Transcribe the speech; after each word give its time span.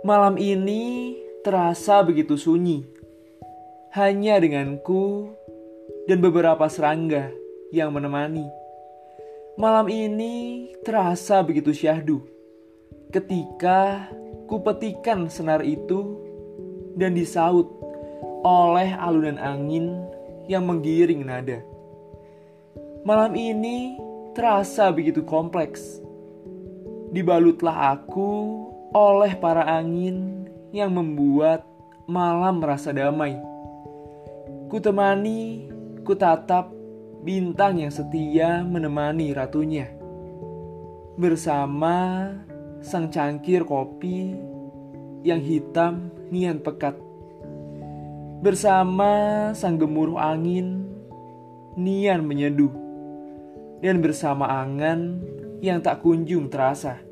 Malam 0.00 0.40
ini 0.40 1.12
terasa 1.44 2.00
begitu 2.00 2.40
sunyi. 2.40 2.88
Hanya 3.92 4.40
denganku 4.40 5.28
dan 6.08 6.24
beberapa 6.24 6.64
serangga 6.72 7.28
yang 7.68 7.92
menemani. 7.92 8.48
Malam 9.60 9.92
ini 9.92 10.72
terasa 10.88 11.44
begitu 11.44 11.76
syahdu. 11.76 12.24
Ketika 13.12 14.08
kupetikan 14.48 15.28
senar 15.28 15.60
itu 15.60 16.16
dan 16.96 17.12
disaut 17.12 17.68
oleh 18.40 18.96
alunan 18.96 19.36
angin 19.36 20.00
yang 20.48 20.64
menggiring 20.64 21.28
nada. 21.28 21.60
Malam 23.04 23.36
ini 23.36 24.00
terasa 24.32 24.88
begitu 24.88 25.20
kompleks. 25.28 26.00
Dibalutlah 27.12 28.00
aku 28.00 28.69
oleh 28.90 29.38
para 29.38 29.62
angin 29.66 30.46
yang 30.74 30.90
membuat 30.94 31.62
malam 32.10 32.58
merasa 32.58 32.90
damai. 32.90 33.38
Kutemani, 34.70 35.70
kutatap 36.02 36.70
bintang 37.22 37.82
yang 37.82 37.92
setia 37.94 38.66
menemani 38.66 39.30
ratunya. 39.34 39.90
Bersama 41.14 42.26
sang 42.82 43.12
cangkir 43.12 43.62
kopi 43.66 44.34
yang 45.22 45.42
hitam 45.42 46.10
nian 46.30 46.58
pekat. 46.58 46.98
Bersama 48.40 49.50
sang 49.52 49.76
gemuruh 49.76 50.16
angin 50.16 50.88
nian 51.76 52.24
menyeduh 52.24 52.72
dan 53.84 54.00
bersama 54.00 54.48
angan 54.48 55.20
yang 55.60 55.78
tak 55.84 56.00
kunjung 56.00 56.48
terasa. 56.48 57.09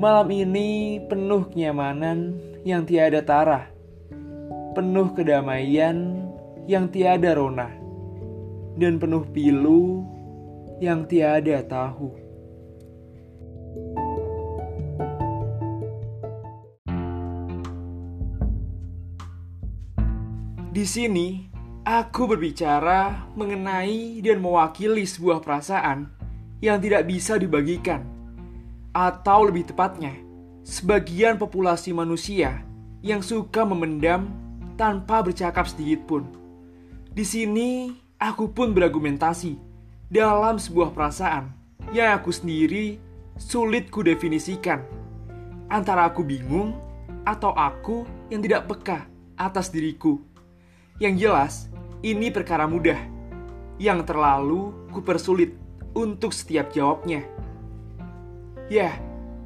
Malam 0.00 0.32
ini 0.32 0.96
penuh 1.12 1.44
kenyamanan 1.52 2.40
yang 2.64 2.88
tiada 2.88 3.20
tara, 3.20 3.68
penuh 4.72 5.12
kedamaian 5.12 6.24
yang 6.64 6.88
tiada 6.88 7.36
rona, 7.36 7.68
dan 8.80 8.96
penuh 8.96 9.28
pilu 9.28 10.08
yang 10.80 11.04
tiada 11.04 11.60
tahu. 11.68 12.16
Di 20.72 20.88
sini 20.88 21.50
Aku 21.80 22.28
berbicara 22.28 23.32
mengenai 23.36 24.20
dan 24.20 24.38
mewakili 24.38 25.08
sebuah 25.08 25.40
perasaan 25.40 26.12
yang 26.60 26.76
tidak 26.76 27.08
bisa 27.08 27.40
dibagikan, 27.40 28.19
atau 28.90 29.46
lebih 29.46 29.70
tepatnya, 29.70 30.14
sebagian 30.66 31.38
populasi 31.38 31.94
manusia 31.94 32.62
yang 33.00 33.22
suka 33.24 33.62
memendam 33.64 34.28
tanpa 34.74 35.22
bercakap 35.22 35.68
sedikit 35.68 36.04
pun. 36.08 36.22
Di 37.10 37.26
sini, 37.26 37.94
aku 38.18 38.50
pun 38.50 38.74
berargumentasi 38.76 39.56
dalam 40.10 40.58
sebuah 40.58 40.90
perasaan 40.90 41.54
yang 41.90 42.18
aku 42.18 42.30
sendiri 42.30 42.98
sulit 43.40 43.88
kudefinisikan 43.88 44.84
antara 45.70 46.10
aku 46.10 46.26
bingung 46.26 46.76
atau 47.24 47.54
aku 47.54 48.04
yang 48.28 48.42
tidak 48.42 48.66
peka 48.68 49.06
atas 49.38 49.72
diriku. 49.72 50.20
Yang 51.00 51.14
jelas, 51.24 51.54
ini 52.04 52.28
perkara 52.28 52.68
mudah 52.68 52.98
yang 53.80 54.04
terlalu 54.04 54.76
kupersulit 54.92 55.56
untuk 55.96 56.36
setiap 56.36 56.68
jawabnya. 56.74 57.24
Ya, 58.70 58.94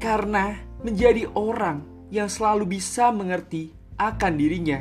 karena 0.00 0.56
menjadi 0.80 1.28
orang 1.36 1.84
yang 2.08 2.32
selalu 2.32 2.80
bisa 2.80 3.12
mengerti 3.12 3.76
akan 4.00 4.40
dirinya 4.40 4.80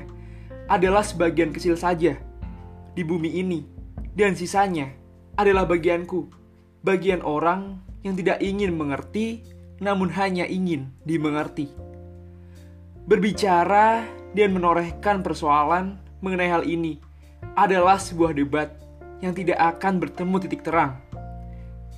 adalah 0.71 1.03
sebagian 1.03 1.51
kecil 1.51 1.75
saja 1.75 2.15
di 2.95 3.03
bumi 3.03 3.35
ini, 3.35 3.67
dan 4.15 4.39
sisanya 4.39 4.95
adalah 5.35 5.67
bagianku, 5.67 6.31
bagian 6.87 7.19
orang 7.19 7.83
yang 7.99 8.15
tidak 8.15 8.39
ingin 8.39 8.79
mengerti, 8.79 9.43
namun 9.83 10.07
hanya 10.15 10.47
ingin 10.47 10.87
dimengerti. 11.03 11.67
Berbicara 13.11 14.07
dan 14.31 14.55
menorehkan 14.55 15.19
persoalan 15.19 15.99
mengenai 16.23 16.47
hal 16.47 16.63
ini 16.63 16.95
adalah 17.59 17.99
sebuah 17.99 18.31
debat 18.31 18.71
yang 19.19 19.35
tidak 19.35 19.59
akan 19.59 19.99
bertemu 19.99 20.35
titik 20.47 20.63
terang. 20.63 20.95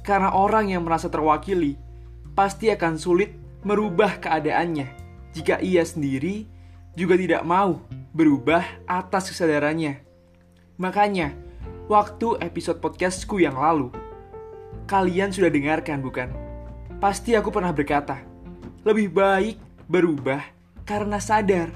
Karena 0.02 0.34
orang 0.34 0.74
yang 0.74 0.82
merasa 0.82 1.06
terwakili 1.06 1.78
pasti 2.32 2.72
akan 2.72 2.96
sulit 2.96 3.36
merubah 3.62 4.18
keadaannya 4.18 4.88
jika 5.36 5.60
ia 5.60 5.84
sendiri 5.84 6.48
juga 6.96 7.16
tidak 7.16 7.44
mau 7.48 7.84
berubah 8.12 8.64
atas 8.88 9.32
kesadarannya. 9.32 10.04
Makanya, 10.76 11.32
waktu 11.88 12.42
episode 12.44 12.84
podcastku 12.84 13.40
yang 13.40 13.56
lalu, 13.56 13.92
kalian 14.88 15.32
sudah 15.32 15.48
dengarkan 15.48 16.04
bukan? 16.04 16.30
Pasti 17.00 17.38
aku 17.38 17.54
pernah 17.54 17.72
berkata, 17.72 18.20
lebih 18.84 19.14
baik 19.14 19.58
berubah 19.88 20.44
karena 20.84 21.22
sadar 21.22 21.72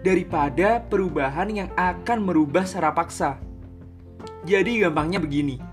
daripada 0.00 0.80
perubahan 0.80 1.48
yang 1.50 1.70
akan 1.74 2.18
merubah 2.24 2.64
secara 2.64 2.94
paksa. 2.94 3.36
Jadi 4.46 4.80
gampangnya 4.80 5.20
begini. 5.20 5.69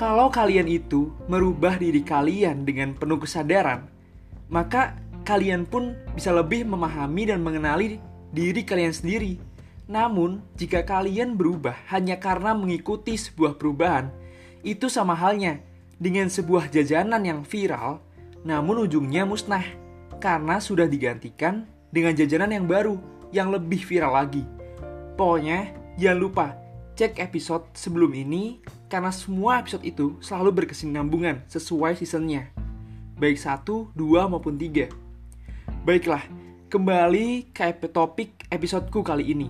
Kalau 0.00 0.32
kalian 0.32 0.64
itu 0.64 1.12
merubah 1.28 1.76
diri 1.76 2.00
kalian 2.00 2.64
dengan 2.64 2.96
penuh 2.96 3.20
kesadaran, 3.20 3.84
maka 4.48 4.96
kalian 5.28 5.68
pun 5.68 5.92
bisa 6.16 6.32
lebih 6.32 6.64
memahami 6.64 7.28
dan 7.28 7.44
mengenali 7.44 8.00
diri 8.32 8.64
kalian 8.64 8.96
sendiri. 8.96 9.36
Namun, 9.92 10.40
jika 10.56 10.88
kalian 10.88 11.36
berubah 11.36 11.76
hanya 11.92 12.16
karena 12.16 12.56
mengikuti 12.56 13.20
sebuah 13.20 13.60
perubahan, 13.60 14.08
itu 14.64 14.88
sama 14.88 15.12
halnya 15.12 15.60
dengan 16.00 16.32
sebuah 16.32 16.72
jajanan 16.72 17.20
yang 17.20 17.44
viral, 17.44 18.00
namun 18.40 18.88
ujungnya 18.88 19.28
musnah 19.28 19.68
karena 20.16 20.64
sudah 20.64 20.88
digantikan 20.88 21.68
dengan 21.92 22.16
jajanan 22.16 22.56
yang 22.56 22.64
baru 22.64 22.96
yang 23.36 23.52
lebih 23.52 23.84
viral 23.84 24.16
lagi. 24.16 24.48
Pokoknya, 25.20 25.76
jangan 26.00 26.16
lupa 26.24 26.59
cek 27.00 27.16
episode 27.16 27.64
sebelum 27.72 28.12
ini 28.12 28.60
karena 28.92 29.08
semua 29.08 29.64
episode 29.64 29.80
itu 29.88 30.20
selalu 30.20 30.52
berkesinambungan 30.52 31.48
sesuai 31.48 31.96
seasonnya. 31.96 32.52
Baik 33.16 33.40
satu, 33.40 33.88
dua 33.96 34.28
maupun 34.28 34.60
tiga. 34.60 34.84
Baiklah, 35.88 36.20
kembali 36.68 37.56
ke 37.56 37.88
topik 37.88 38.44
episodeku 38.52 39.00
kali 39.00 39.32
ini. 39.32 39.48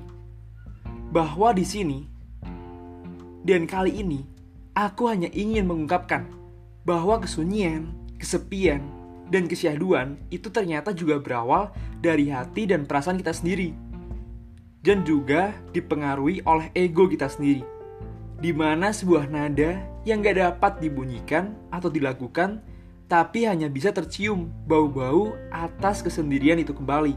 Bahwa 1.11 1.51
di 1.51 1.67
sini, 1.67 2.07
dan 3.43 3.67
kali 3.67 3.99
ini, 3.99 4.23
aku 4.79 5.11
hanya 5.11 5.27
ingin 5.35 5.67
mengungkapkan 5.67 6.31
bahwa 6.87 7.19
kesunyian, 7.19 7.91
kesepian, 8.23 8.79
dan 9.27 9.51
kesyahduan 9.51 10.23
itu 10.31 10.55
ternyata 10.55 10.95
juga 10.95 11.19
berawal 11.19 11.75
dari 11.99 12.31
hati 12.31 12.71
dan 12.71 12.87
perasaan 12.87 13.19
kita 13.19 13.35
sendiri. 13.35 13.90
Dan 14.81 15.05
juga 15.05 15.53
dipengaruhi 15.77 16.41
oleh 16.49 16.73
ego 16.73 17.05
kita 17.05 17.29
sendiri. 17.29 17.61
Di 18.41 18.57
mana 18.57 18.97
sebuah 18.97 19.29
nada 19.29 19.77
yang 20.09 20.25
gak 20.25 20.41
dapat 20.41 20.73
dibunyikan 20.81 21.53
atau 21.69 21.93
dilakukan, 21.93 22.65
tapi 23.05 23.45
hanya 23.45 23.69
bisa 23.69 23.93
tercium 23.93 24.49
bau-bau 24.65 25.37
atas 25.53 26.01
kesendirian 26.01 26.57
itu 26.57 26.73
kembali. 26.73 27.13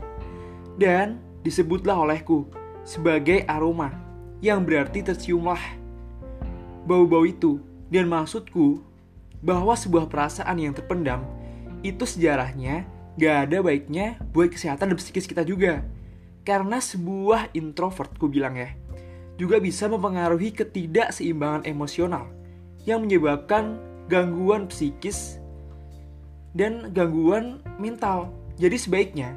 Dan 0.75 1.23
disebutlah 1.47 1.95
olehku 1.95 2.51
sebagai 2.83 3.47
aroma, 3.47 3.95
yang 4.43 4.67
berarti 4.67 4.99
terciumlah 4.99 5.61
bau-bau 6.83 7.23
itu. 7.23 7.63
Dan 7.87 8.11
maksudku 8.11 8.83
bahwa 9.39 9.71
sebuah 9.71 10.11
perasaan 10.11 10.59
yang 10.59 10.75
terpendam 10.75 11.23
itu 11.79 12.03
sejarahnya 12.03 12.83
gak 13.15 13.47
ada 13.47 13.63
baiknya 13.63 14.19
buat 14.35 14.51
kesehatan 14.51 14.91
dan 14.91 14.97
psikis 14.99 15.23
kita 15.23 15.47
juga. 15.47 15.79
Karena 16.43 16.83
sebuah 16.83 17.55
introvert, 17.55 18.19
ku 18.19 18.27
bilang 18.27 18.59
ya, 18.59 18.75
juga 19.39 19.57
bisa 19.63 19.87
mempengaruhi 19.87 20.51
ketidakseimbangan 20.51 21.63
emosional 21.63 22.27
yang 22.83 23.07
menyebabkan 23.07 23.79
gangguan 24.11 24.67
psikis 24.67 25.39
dan 26.51 26.91
gangguan 26.91 27.63
mental. 27.79 28.29
Jadi 28.59 28.77
sebaiknya, 28.77 29.33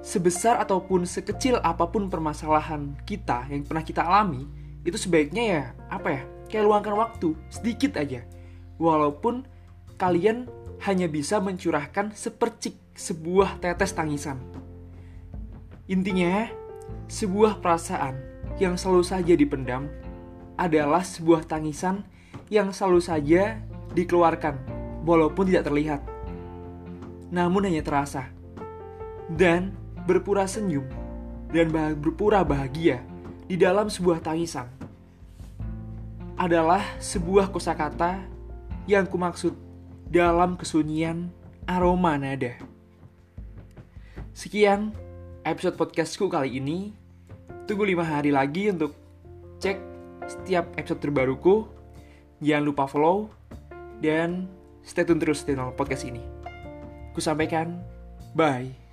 sebesar 0.00 0.62
ataupun 0.62 1.04
sekecil 1.04 1.58
apa 1.60 1.90
pun 1.90 2.08
permasalahan 2.08 2.96
kita 3.04 3.50
yang 3.50 3.66
pernah 3.66 3.84
kita 3.84 4.06
alami, 4.06 4.46
itu 4.86 4.96
sebaiknya 4.96 5.44
ya, 5.44 5.62
apa 5.90 6.08
ya, 6.08 6.22
kayak 6.48 6.64
luangkan 6.64 6.94
waktu, 6.96 7.34
sedikit 7.52 7.98
aja. 8.00 8.24
Walaupun 8.78 9.44
kalian 9.98 10.46
hanya 10.86 11.10
bisa 11.10 11.42
mencurahkan 11.42 12.14
sepercik 12.14 12.78
sebuah 12.94 13.58
tetes 13.58 13.90
tangisan. 13.92 14.38
Intinya, 15.88 16.52
sebuah 17.08 17.64
perasaan 17.64 18.20
yang 18.60 18.76
selalu 18.76 19.04
saja 19.08 19.32
dipendam 19.32 19.88
adalah 20.60 21.00
sebuah 21.00 21.48
tangisan 21.48 22.04
yang 22.52 22.76
selalu 22.76 23.00
saja 23.00 23.56
dikeluarkan, 23.96 24.60
walaupun 25.08 25.48
tidak 25.48 25.72
terlihat, 25.72 26.04
namun 27.32 27.64
hanya 27.64 27.80
terasa. 27.80 28.28
Dan 29.32 29.72
berpura 30.04 30.44
senyum 30.44 30.84
dan 31.52 31.72
berpura 31.96 32.44
bahagia 32.44 33.00
di 33.48 33.56
dalam 33.56 33.88
sebuah 33.88 34.20
tangisan 34.20 34.68
adalah 36.36 36.84
sebuah 37.00 37.48
kosakata 37.48 38.20
yang 38.84 39.08
kumaksud 39.08 39.56
dalam 40.08 40.60
kesunyian 40.60 41.32
aroma 41.64 42.16
nada. 42.20 42.56
Sekian 44.36 44.92
episode 45.48 45.80
podcastku 45.80 46.28
kali 46.28 46.60
ini. 46.60 46.92
Tunggu 47.64 47.88
lima 47.88 48.04
hari 48.04 48.28
lagi 48.28 48.68
untuk 48.68 48.92
cek 49.60 49.80
setiap 50.28 50.68
episode 50.76 51.00
terbaruku. 51.00 51.64
Jangan 52.44 52.64
lupa 52.68 52.84
follow 52.84 53.32
dan 54.04 54.44
stay 54.84 55.08
tune 55.08 55.16
terus 55.16 55.48
di 55.48 55.56
podcast 55.72 56.04
ini. 56.04 56.20
Ku 57.16 57.20
sampaikan, 57.24 57.80
bye. 58.36 58.87